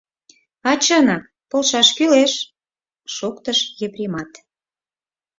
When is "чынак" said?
0.85-1.23